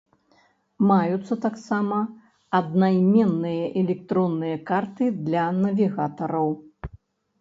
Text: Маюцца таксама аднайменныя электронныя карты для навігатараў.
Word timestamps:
Маюцца 0.91 1.33
таксама 1.45 1.99
аднайменныя 2.59 3.69
электронныя 3.85 4.57
карты 4.73 5.05
для 5.31 5.45
навігатараў. 5.63 6.49